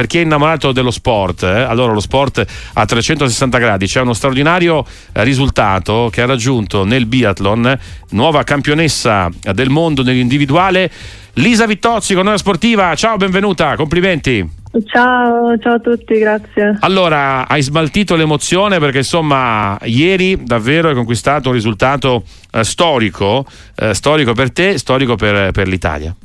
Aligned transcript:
per 0.00 0.08
chi 0.08 0.16
è 0.16 0.22
innamorato 0.22 0.72
dello 0.72 0.90
sport, 0.90 1.42
eh, 1.42 1.60
allora 1.60 1.92
lo 1.92 2.00
sport 2.00 2.42
a 2.72 2.86
360 2.86 3.58
gradi, 3.58 3.84
c'è 3.84 4.00
uno 4.00 4.14
straordinario 4.14 4.82
eh, 5.12 5.22
risultato 5.24 6.08
che 6.10 6.22
ha 6.22 6.26
raggiunto 6.26 6.84
nel 6.84 7.04
biathlon, 7.04 7.78
nuova 8.12 8.42
campionessa 8.42 9.28
del 9.52 9.68
mondo 9.68 10.02
nell'individuale, 10.02 10.90
Lisa 11.34 11.66
Vittozzi 11.66 12.14
con 12.14 12.24
noi 12.24 12.38
sportiva. 12.38 12.94
Ciao, 12.94 13.18
benvenuta, 13.18 13.76
complimenti. 13.76 14.50
Ciao, 14.86 15.58
ciao 15.58 15.74
a 15.74 15.80
tutti, 15.80 16.18
grazie. 16.18 16.78
Allora, 16.80 17.46
hai 17.46 17.60
smaltito 17.60 18.16
l'emozione 18.16 18.78
perché 18.78 18.98
insomma 18.98 19.76
ieri 19.82 20.42
davvero 20.42 20.88
hai 20.88 20.94
conquistato 20.94 21.50
un 21.50 21.56
risultato 21.56 22.22
eh, 22.52 22.64
storico, 22.64 23.44
eh, 23.76 23.92
storico 23.92 24.32
per 24.32 24.50
te, 24.50 24.78
storico 24.78 25.16
per, 25.16 25.50
per 25.50 25.68
l'Italia. 25.68 26.16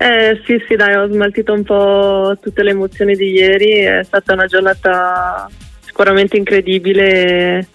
Eh, 0.00 0.40
sì, 0.44 0.62
sì, 0.68 0.76
dai, 0.76 0.94
ho 0.94 1.10
smaltito 1.10 1.52
un 1.52 1.64
po' 1.64 2.36
tutte 2.40 2.62
le 2.62 2.70
emozioni 2.70 3.16
di 3.16 3.32
ieri, 3.32 3.80
è 3.80 4.04
stata 4.04 4.32
una 4.32 4.46
giornata 4.46 5.48
sicuramente 5.80 6.36
incredibile 6.36 7.66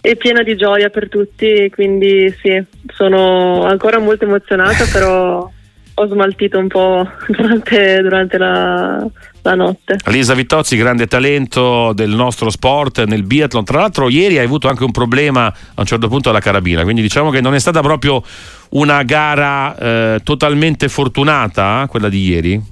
e 0.00 0.16
piena 0.16 0.42
di 0.42 0.56
gioia 0.56 0.88
per 0.88 1.10
tutti, 1.10 1.68
quindi 1.68 2.34
sì, 2.40 2.64
sono 2.94 3.64
ancora 3.64 3.98
molto 3.98 4.24
emozionata, 4.24 4.86
però 4.90 5.50
ho 5.98 6.06
smaltito 6.06 6.58
un 6.58 6.68
po' 6.68 7.08
durante, 7.26 8.00
durante 8.00 8.38
la, 8.38 9.04
la, 9.42 9.54
notte. 9.54 9.96
Lisa 10.06 10.34
Vittozzi, 10.34 10.76
grande 10.76 11.06
talento 11.06 11.92
del 11.92 12.10
nostro 12.10 12.50
sport 12.50 13.04
nel 13.04 13.24
biathlon. 13.24 13.64
Tra 13.64 13.80
l'altro, 13.80 14.08
ieri 14.08 14.38
hai 14.38 14.44
avuto 14.44 14.68
anche 14.68 14.84
un 14.84 14.92
problema 14.92 15.46
a 15.46 15.80
un 15.80 15.86
certo 15.86 16.08
punto 16.08 16.30
alla 16.30 16.40
carabina, 16.40 16.84
quindi 16.84 17.02
diciamo 17.02 17.30
che 17.30 17.40
non 17.40 17.54
è 17.54 17.58
stata 17.58 17.80
proprio 17.80 18.22
una 18.70 19.02
gara 19.02 19.76
eh, 19.76 20.20
totalmente 20.22 20.88
fortunata, 20.88 21.86
quella 21.88 22.08
di 22.08 22.28
ieri. 22.28 22.62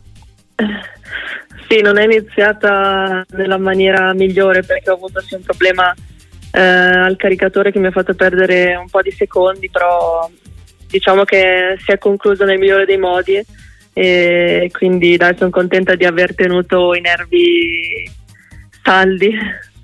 Sì, 1.68 1.80
non 1.80 1.98
è 1.98 2.04
iniziata 2.04 3.24
nella 3.30 3.58
maniera 3.58 4.14
migliore 4.14 4.62
perché 4.62 4.90
ho 4.90 4.94
avuto 4.94 5.20
sì, 5.20 5.34
un 5.34 5.42
problema 5.42 5.92
eh, 6.52 6.60
al 6.60 7.16
caricatore 7.16 7.72
che 7.72 7.80
mi 7.80 7.86
ha 7.86 7.90
fatto 7.90 8.14
perdere 8.14 8.76
un 8.76 8.88
po' 8.88 9.02
di 9.02 9.10
secondi, 9.10 9.68
però 9.68 10.30
diciamo 10.96 11.24
che 11.24 11.76
si 11.84 11.92
è 11.92 11.98
concluso 11.98 12.44
nel 12.44 12.58
migliore 12.58 12.86
dei 12.86 12.96
modi 12.96 13.38
e 13.92 14.70
quindi 14.72 15.16
dai, 15.16 15.36
sono 15.36 15.50
contenta 15.50 15.94
di 15.94 16.04
aver 16.04 16.34
tenuto 16.34 16.94
i 16.94 17.00
nervi 17.00 18.10
saldi. 18.82 19.34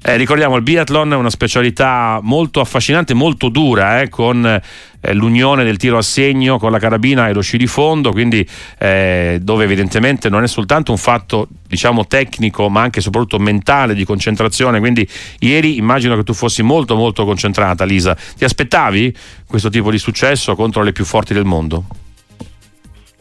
Eh, 0.04 0.16
ricordiamo 0.16 0.56
il 0.56 0.62
biathlon 0.62 1.12
è 1.12 1.16
una 1.16 1.30
specialità 1.30 2.18
molto 2.22 2.60
affascinante, 2.60 3.14
molto 3.14 3.48
dura, 3.48 4.00
eh, 4.00 4.08
con 4.08 4.44
eh, 4.44 5.14
l'unione 5.14 5.62
del 5.62 5.76
tiro 5.76 5.96
a 5.96 6.02
segno 6.02 6.58
con 6.58 6.72
la 6.72 6.80
carabina 6.80 7.28
e 7.28 7.32
lo 7.32 7.40
sci 7.40 7.56
di 7.56 7.68
fondo, 7.68 8.10
quindi 8.10 8.44
eh, 8.78 9.38
dove 9.40 9.62
evidentemente 9.62 10.28
non 10.28 10.42
è 10.42 10.48
soltanto 10.48 10.90
un 10.90 10.98
fatto 10.98 11.46
diciamo 11.68 12.06
tecnico, 12.08 12.68
ma 12.68 12.80
anche 12.80 12.98
e 12.98 13.02
soprattutto 13.02 13.38
mentale 13.38 13.94
di 13.94 14.04
concentrazione. 14.04 14.80
Quindi 14.80 15.08
ieri 15.38 15.76
immagino 15.76 16.16
che 16.16 16.24
tu 16.24 16.34
fossi 16.34 16.62
molto 16.62 16.96
molto 16.96 17.24
concentrata, 17.24 17.84
Lisa. 17.84 18.16
Ti 18.36 18.44
aspettavi 18.44 19.14
questo 19.46 19.68
tipo 19.68 19.88
di 19.92 19.98
successo 19.98 20.56
contro 20.56 20.82
le 20.82 20.90
più 20.90 21.04
forti 21.04 21.32
del 21.32 21.44
mondo? 21.44 21.84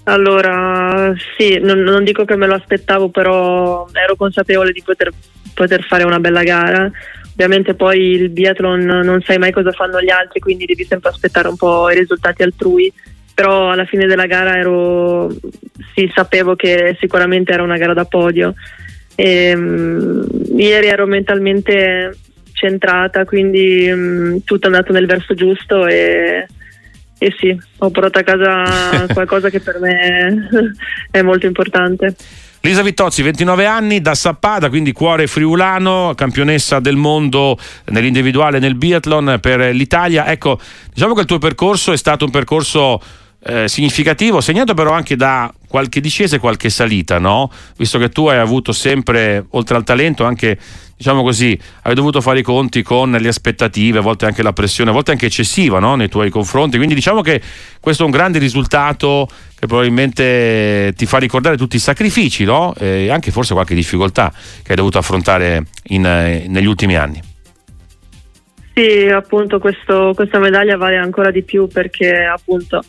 Allora, 0.05 1.13
sì, 1.37 1.59
non, 1.59 1.79
non, 1.79 2.03
dico 2.03 2.25
che 2.25 2.35
me 2.35 2.47
lo 2.47 2.55
aspettavo, 2.55 3.09
però 3.09 3.87
ero 3.93 4.15
consapevole 4.15 4.71
di 4.71 4.81
poter, 4.83 5.11
poter, 5.53 5.83
fare 5.83 6.03
una 6.03 6.19
bella 6.19 6.43
gara. 6.43 6.89
Ovviamente 7.31 7.73
poi 7.73 7.99
il 8.11 8.29
biathlon 8.29 8.83
non 8.83 9.21
sai 9.21 9.37
mai 9.37 9.51
cosa 9.51 9.71
fanno 9.71 10.01
gli 10.01 10.09
altri, 10.09 10.39
quindi 10.39 10.65
devi 10.65 10.83
sempre 10.83 11.09
aspettare 11.09 11.47
un 11.47 11.55
po' 11.55 11.89
i 11.89 11.95
risultati 11.95 12.43
altrui. 12.43 12.91
Però 13.33 13.71
alla 13.71 13.85
fine 13.85 14.05
della 14.05 14.25
gara 14.25 14.57
ero, 14.57 15.29
sì, 15.95 16.11
sapevo 16.13 16.55
che 16.55 16.97
sicuramente 16.99 17.53
era 17.53 17.63
una 17.63 17.77
gara 17.77 17.93
da 17.93 18.05
podio. 18.05 18.53
E, 19.15 19.53
um, 19.55 20.25
ieri 20.55 20.87
ero 20.87 21.05
mentalmente 21.05 22.15
centrata, 22.53 23.25
quindi 23.25 23.89
um, 23.89 24.43
tutto 24.43 24.67
è 24.67 24.71
andato 24.71 24.91
nel 24.91 25.07
verso 25.07 25.33
giusto 25.33 25.87
e 25.87 26.45
e 27.23 27.35
sì, 27.37 27.55
ho 27.77 27.91
portato 27.91 28.17
a 28.17 28.23
casa 28.23 29.05
qualcosa 29.13 29.51
che 29.51 29.59
per 29.59 29.79
me 29.79 30.49
è 31.11 31.21
molto 31.21 31.45
importante. 31.45 32.15
Lisa 32.61 32.81
Vittozzi, 32.81 33.21
29 33.21 33.67
anni, 33.67 34.01
da 34.01 34.15
Sappada, 34.15 34.69
quindi 34.69 34.91
cuore 34.91 35.27
friulano, 35.27 36.13
campionessa 36.15 36.79
del 36.79 36.95
mondo 36.95 37.59
nell'individuale 37.91 38.57
nel 38.57 38.73
biathlon 38.73 39.37
per 39.39 39.71
l'Italia. 39.71 40.31
Ecco, 40.31 40.59
diciamo 40.91 41.13
che 41.13 41.19
il 41.19 41.27
tuo 41.27 41.37
percorso 41.37 41.91
è 41.91 41.97
stato 41.97 42.25
un 42.25 42.31
percorso 42.31 42.99
eh, 43.43 43.67
significativo, 43.67 44.41
segnato 44.41 44.73
però 44.73 44.91
anche 44.91 45.15
da 45.15 45.53
qualche 45.67 46.01
discesa 46.01 46.37
e 46.37 46.39
qualche 46.39 46.71
salita, 46.71 47.19
no? 47.19 47.51
Visto 47.77 47.99
che 47.99 48.09
tu 48.09 48.27
hai 48.27 48.39
avuto 48.39 48.71
sempre, 48.71 49.45
oltre 49.51 49.75
al 49.75 49.83
talento, 49.83 50.23
anche 50.23 50.57
diciamo 51.01 51.23
così, 51.23 51.57
hai 51.81 51.95
dovuto 51.95 52.21
fare 52.21 52.39
i 52.39 52.43
conti 52.43 52.83
con 52.83 53.09
le 53.09 53.27
aspettative, 53.27 53.97
a 53.97 54.01
volte 54.01 54.27
anche 54.27 54.43
la 54.43 54.53
pressione, 54.53 54.91
a 54.91 54.93
volte 54.93 55.09
anche 55.09 55.25
eccessiva 55.25 55.79
no? 55.79 55.95
nei 55.95 56.09
tuoi 56.09 56.29
confronti. 56.29 56.77
Quindi 56.77 56.93
diciamo 56.93 57.21
che 57.21 57.41
questo 57.79 58.03
è 58.03 58.05
un 58.05 58.11
grande 58.11 58.37
risultato 58.37 59.27
che 59.57 59.65
probabilmente 59.65 60.93
ti 60.95 61.07
fa 61.07 61.17
ricordare 61.17 61.57
tutti 61.57 61.75
i 61.75 61.79
sacrifici 61.79 62.43
no? 62.43 62.75
e 62.77 63.09
anche 63.09 63.31
forse 63.31 63.55
qualche 63.55 63.73
difficoltà 63.73 64.31
che 64.61 64.69
hai 64.69 64.75
dovuto 64.75 64.99
affrontare 64.99 65.65
in, 65.85 66.03
negli 66.03 66.67
ultimi 66.67 66.95
anni. 66.95 67.19
Sì, 68.75 69.09
appunto 69.11 69.57
questo, 69.57 70.11
questa 70.13 70.37
medaglia 70.37 70.77
vale 70.77 70.97
ancora 70.97 71.31
di 71.31 71.41
più 71.41 71.67
perché 71.67 72.13
appunto 72.13 72.79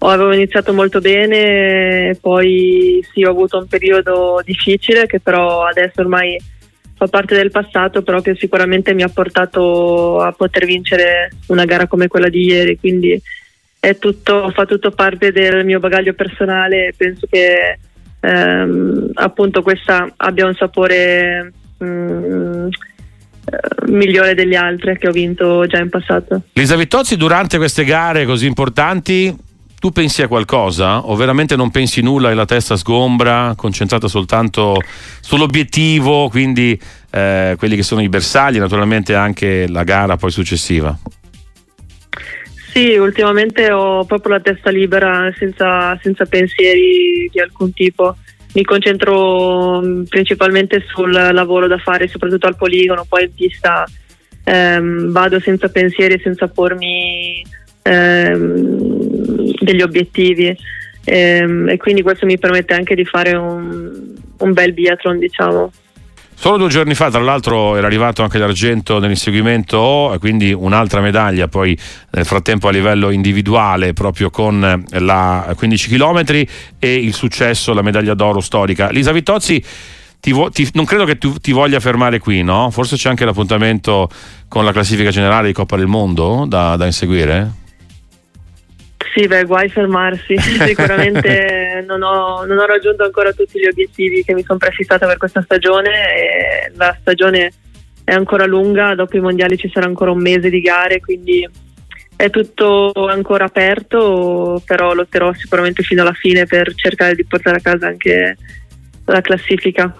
avevo 0.00 0.34
iniziato 0.34 0.74
molto 0.74 1.00
bene, 1.00 2.14
poi 2.20 3.02
sì 3.10 3.24
ho 3.24 3.30
avuto 3.30 3.56
un 3.56 3.66
periodo 3.66 4.42
difficile 4.44 5.06
che 5.06 5.18
però 5.18 5.64
adesso 5.64 6.02
ormai 6.02 6.38
fa 7.04 7.08
parte 7.08 7.34
del 7.34 7.50
passato, 7.50 8.02
però 8.02 8.20
che 8.20 8.34
sicuramente 8.34 8.94
mi 8.94 9.02
ha 9.02 9.08
portato 9.08 10.20
a 10.20 10.32
poter 10.32 10.64
vincere 10.64 11.30
una 11.48 11.64
gara 11.64 11.86
come 11.86 12.08
quella 12.08 12.28
di 12.28 12.44
ieri, 12.44 12.78
quindi 12.78 13.20
tutto, 13.98 14.50
fa 14.50 14.64
tutto 14.64 14.90
parte 14.90 15.30
del 15.30 15.64
mio 15.64 15.78
bagaglio 15.78 16.14
personale 16.14 16.94
penso 16.96 17.26
che 17.28 17.78
ehm, 18.20 19.10
appunto 19.12 19.60
questa 19.60 20.10
abbia 20.16 20.46
un 20.46 20.54
sapore 20.54 21.52
mm, 21.84 22.66
eh, 22.66 23.90
migliore 23.92 24.34
delle 24.34 24.56
altre 24.56 24.96
che 24.96 25.08
ho 25.08 25.12
vinto 25.12 25.66
già 25.66 25.78
in 25.78 25.90
passato. 25.90 26.44
Lisa 26.54 26.76
Vittozzi, 26.76 27.18
durante 27.18 27.58
queste 27.58 27.84
gare 27.84 28.24
così 28.24 28.46
importanti 28.46 29.36
tu 29.84 29.90
pensi 29.90 30.22
a 30.22 30.28
qualcosa 30.28 31.00
o 31.00 31.14
veramente 31.14 31.56
non 31.56 31.70
pensi 31.70 32.00
nulla 32.00 32.30
e 32.30 32.34
la 32.34 32.46
testa 32.46 32.74
sgombra, 32.74 33.52
concentrata 33.54 34.08
soltanto 34.08 34.80
sull'obiettivo, 35.20 36.30
quindi 36.30 36.80
eh, 37.10 37.54
quelli 37.58 37.76
che 37.76 37.82
sono 37.82 38.00
i 38.00 38.08
bersagli, 38.08 38.56
naturalmente 38.56 39.14
anche 39.14 39.68
la 39.68 39.84
gara 39.84 40.16
poi 40.16 40.30
successiva? 40.30 40.98
Sì, 42.72 42.94
ultimamente 42.96 43.70
ho 43.70 44.06
proprio 44.06 44.36
la 44.36 44.40
testa 44.40 44.70
libera, 44.70 45.30
senza, 45.36 45.98
senza 46.00 46.24
pensieri 46.24 47.28
di 47.30 47.38
alcun 47.38 47.74
tipo. 47.74 48.16
Mi 48.54 48.64
concentro 48.64 49.82
mm, 49.84 50.04
principalmente 50.04 50.82
sul 50.88 51.12
lavoro 51.12 51.66
da 51.66 51.76
fare, 51.76 52.08
soprattutto 52.08 52.46
al 52.46 52.56
poligono, 52.56 53.04
poi 53.06 53.24
in 53.24 53.34
pista 53.34 53.84
ehm, 54.44 55.10
vado 55.12 55.38
senza 55.40 55.68
pensieri, 55.68 56.18
senza 56.22 56.48
pormi 56.48 57.44
ehm, 57.84 59.52
degli 59.60 59.82
obiettivi 59.82 60.56
ehm, 61.04 61.68
e 61.68 61.76
quindi 61.76 62.02
questo 62.02 62.26
mi 62.26 62.38
permette 62.38 62.74
anche 62.74 62.94
di 62.94 63.04
fare 63.04 63.36
un, 63.36 64.14
un 64.38 64.52
bel 64.52 64.72
biathlon 64.72 65.18
diciamo. 65.18 65.70
Solo 66.36 66.56
due 66.56 66.68
giorni 66.68 66.94
fa, 66.94 67.10
tra 67.10 67.20
l'altro, 67.20 67.76
era 67.76 67.86
arrivato 67.86 68.22
anche 68.22 68.38
l'argento 68.38 68.98
nell'inseguimento 68.98 70.14
quindi 70.18 70.52
un'altra 70.52 71.00
medaglia, 71.00 71.46
poi 71.46 71.78
nel 72.10 72.24
frattempo 72.24 72.68
a 72.68 72.70
livello 72.72 73.10
individuale, 73.10 73.92
proprio 73.92 74.30
con 74.30 74.84
la 74.90 75.54
15 75.56 75.88
km 75.88 76.24
e 76.78 76.94
il 76.94 77.14
successo, 77.14 77.72
la 77.72 77.82
medaglia 77.82 78.14
d'oro 78.14 78.40
storica. 78.40 78.90
Lisa 78.90 79.12
Vittozzi, 79.12 79.64
ti 80.20 80.34
ti, 80.50 80.68
non 80.74 80.84
credo 80.84 81.04
che 81.04 81.18
tu 81.18 81.34
ti 81.34 81.52
voglia 81.52 81.78
fermare 81.78 82.18
qui, 82.18 82.42
no? 82.42 82.68
Forse 82.70 82.96
c'è 82.96 83.08
anche 83.08 83.24
l'appuntamento 83.24 84.10
con 84.48 84.64
la 84.64 84.72
classifica 84.72 85.10
generale 85.10 85.46
di 85.46 85.52
Coppa 85.52 85.76
del 85.76 85.86
Mondo 85.86 86.44
da, 86.48 86.76
da 86.76 86.84
inseguire? 86.84 87.62
Sì, 89.14 89.28
beh, 89.28 89.44
guai 89.44 89.68
fermarsi. 89.68 90.36
Sicuramente 90.36 91.84
non 91.86 92.02
ho, 92.02 92.44
non 92.44 92.58
ho, 92.58 92.66
raggiunto 92.66 93.04
ancora 93.04 93.32
tutti 93.32 93.60
gli 93.60 93.66
obiettivi 93.66 94.24
che 94.24 94.34
mi 94.34 94.42
sono 94.42 94.58
prefissata 94.58 95.06
per 95.06 95.18
questa 95.18 95.40
stagione 95.40 95.90
e 95.90 96.72
la 96.74 96.96
stagione 97.00 97.52
è 98.02 98.12
ancora 98.12 98.44
lunga, 98.44 98.96
dopo 98.96 99.16
i 99.16 99.20
mondiali 99.20 99.56
ci 99.56 99.70
sarà 99.72 99.86
ancora 99.86 100.10
un 100.10 100.20
mese 100.20 100.50
di 100.50 100.60
gare, 100.60 101.00
quindi 101.00 101.48
è 102.16 102.28
tutto 102.28 102.92
ancora 103.08 103.44
aperto, 103.44 104.60
però 104.66 104.92
lotterò 104.94 105.32
sicuramente 105.32 105.84
fino 105.84 106.02
alla 106.02 106.12
fine 106.12 106.44
per 106.46 106.74
cercare 106.74 107.14
di 107.14 107.24
portare 107.24 107.58
a 107.58 107.62
casa 107.62 107.86
anche 107.86 108.36
la 109.04 109.20
classifica. 109.20 109.94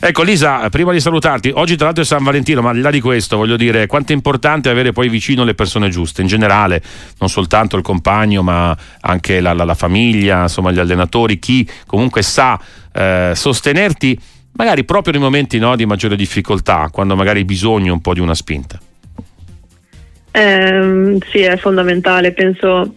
Ecco 0.00 0.22
Lisa, 0.22 0.68
prima 0.68 0.92
di 0.92 1.00
salutarti, 1.00 1.50
oggi 1.54 1.76
tra 1.76 1.86
l'altro 1.86 2.02
è 2.02 2.06
San 2.06 2.22
Valentino, 2.22 2.60
ma 2.60 2.70
al 2.70 2.76
di 2.76 2.82
là 2.82 2.90
di 2.90 3.00
questo 3.00 3.36
voglio 3.36 3.56
dire 3.56 3.86
quanto 3.86 4.12
è 4.12 4.14
importante 4.14 4.68
avere 4.68 4.92
poi 4.92 5.08
vicino 5.08 5.44
le 5.44 5.54
persone 5.54 5.88
giuste, 5.88 6.20
in 6.20 6.26
generale, 6.26 6.82
non 7.18 7.28
soltanto 7.28 7.76
il 7.76 7.82
compagno, 7.82 8.42
ma 8.42 8.76
anche 9.00 9.40
la, 9.40 9.52
la, 9.52 9.64
la 9.64 9.74
famiglia, 9.74 10.42
insomma 10.42 10.72
gli 10.72 10.78
allenatori, 10.78 11.38
chi 11.38 11.66
comunque 11.86 12.22
sa 12.22 12.60
eh, 12.92 13.32
sostenerti 13.34 14.18
magari 14.52 14.84
proprio 14.84 15.12
nei 15.12 15.22
momenti 15.22 15.58
no, 15.58 15.74
di 15.76 15.86
maggiore 15.86 16.16
difficoltà, 16.16 16.88
quando 16.92 17.16
magari 17.16 17.38
hai 17.40 17.44
bisogno 17.44 17.92
un 17.92 18.00
po' 18.00 18.14
di 18.14 18.20
una 18.20 18.34
spinta. 18.34 18.78
Eh, 20.30 21.18
sì, 21.30 21.38
è 21.38 21.56
fondamentale, 21.56 22.32
penso 22.32 22.94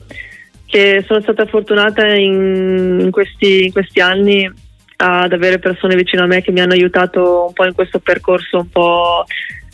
che 0.65 1.03
sono 1.07 1.21
stata 1.21 1.45
fortunata 1.45 2.05
in 2.13 3.07
questi, 3.11 3.65
in 3.65 3.71
questi 3.71 4.01
anni 4.01 4.51
ad 4.97 5.31
avere 5.31 5.59
persone 5.59 5.95
vicino 5.95 6.23
a 6.23 6.27
me 6.27 6.41
che 6.41 6.51
mi 6.51 6.59
hanno 6.59 6.73
aiutato 6.73 7.45
un 7.47 7.53
po' 7.53 7.65
in 7.65 7.73
questo 7.73 7.99
percorso 7.99 8.57
un 8.57 8.69
po' 8.69 9.25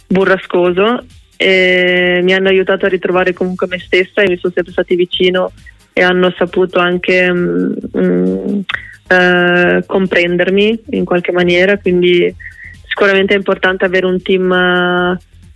burrascoso 0.07 1.05
e 1.37 2.19
mi 2.23 2.33
hanno 2.33 2.49
aiutato 2.49 2.85
a 2.85 2.89
ritrovare 2.89 3.33
comunque 3.33 3.67
me 3.67 3.79
stessa 3.79 4.21
e 4.21 4.29
mi 4.29 4.37
sono 4.37 4.53
sempre 4.53 4.73
stati 4.73 4.95
vicino 4.95 5.51
e 5.93 6.01
hanno 6.01 6.33
saputo 6.37 6.79
anche 6.79 7.31
mh, 7.31 7.37
mm, 7.37 8.01
mh, 8.01 8.05
mm, 8.05 8.59
eh, 9.07 9.83
comprendermi 9.85 10.83
in 10.91 11.05
qualche 11.05 11.31
maniera, 11.31 11.77
quindi 11.77 12.33
sicuramente 12.87 13.33
è 13.33 13.37
importante 13.37 13.85
avere 13.85 14.05
un 14.05 14.21
team 14.21 14.51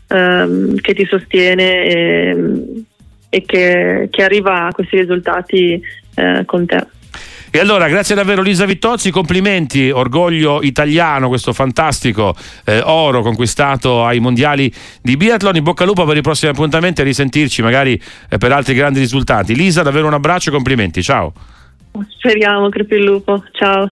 eh, 0.08 0.82
che 0.82 0.94
ti 0.94 1.06
sostiene 1.06 1.86
e, 1.86 2.84
e 3.30 3.42
che, 3.46 4.08
che, 4.12 4.24
arriva 4.24 4.68
a 4.68 4.72
questi 4.72 4.98
risultati 4.98 5.82
eh, 6.16 6.44
con 6.46 6.66
te. 6.66 6.88
E 7.50 7.60
allora, 7.60 7.88
grazie 7.88 8.14
davvero 8.14 8.42
Lisa 8.42 8.66
Vittozzi, 8.66 9.10
complimenti, 9.10 9.90
orgoglio 9.90 10.62
italiano, 10.62 11.30
questo 11.30 11.54
fantastico 11.54 12.36
eh, 12.66 12.82
oro 12.84 13.22
conquistato 13.22 14.06
ai 14.06 14.20
mondiali 14.20 14.72
di 15.02 15.16
biathlon. 15.16 15.56
In 15.56 15.64
bocca 15.64 15.84
al 15.84 15.90
lupo 15.90 16.04
per 16.06 16.18
i 16.18 16.22
prossimi 16.22 16.52
appuntamenti 16.52 17.02
e 17.02 17.04
risentirci 17.06 17.62
magari 17.62 18.00
eh, 18.30 18.38
per 18.38 18.52
altri 18.52 18.74
grandi 18.74 19.00
risultati. 19.00 19.56
Lisa, 19.56 19.82
davvero 19.82 20.08
un 20.08 20.14
abbraccio 20.14 20.50
e 20.50 20.52
complimenti, 20.52 21.02
ciao. 21.02 21.34
Speriamo, 22.18 22.70
crepi 22.70 22.96
il 22.96 23.04
lupo, 23.04 23.44
ciao. 23.54 23.86